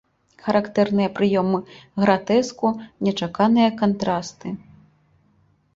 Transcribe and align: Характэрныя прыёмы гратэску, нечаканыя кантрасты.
Характэрныя 0.45 1.09
прыёмы 1.19 1.59
гратэску, 2.05 2.67
нечаканыя 3.09 3.69
кантрасты. 3.85 4.47